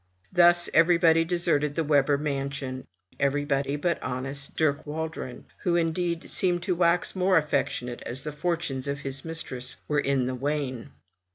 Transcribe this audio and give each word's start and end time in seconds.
Thus 0.33 0.67
everybody 0.73 1.23
deserted 1.23 1.75
the 1.75 1.83
Webber 1.83 2.17
mansion, 2.17 2.87
everybody 3.19 3.75
but 3.75 4.01
honest 4.01 4.57
Dirk 4.57 4.87
Waldron, 4.87 5.45
who 5.59 5.75
indeed 5.75 6.27
seemed 6.27 6.63
to 6.63 6.73
wax 6.73 7.15
more 7.15 7.37
affectionate 7.37 8.01
as 8.01 8.23
the 8.23 8.31
fortunes 8.31 8.87
of 8.87 9.01
his 9.01 9.23
mistress 9.23 9.77
were 9.87 9.99
in 9.99 10.25
the 10.25 10.33
wane. 10.33 10.89